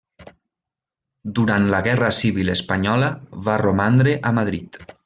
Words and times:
Durant 1.39 1.69
la 1.75 1.83
guerra 1.89 2.09
civil 2.21 2.51
espanyola 2.57 3.13
va 3.49 3.61
romandre 3.67 4.19
a 4.31 4.35
Madrid. 4.41 4.87